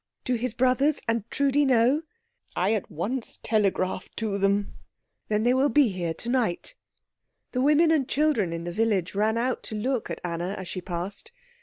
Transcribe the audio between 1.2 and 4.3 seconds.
Trudi know?" "I at once telegraphed